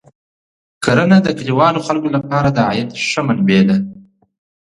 کرنه 0.83 1.17
د 1.23 1.27
کلیوالو 1.37 1.85
خلکو 1.87 2.07
لپاره 2.15 2.49
د 2.51 2.57
عاید 2.67 2.89
ښه 3.09 3.21
منبع 3.27 3.59
ده. 3.69 3.77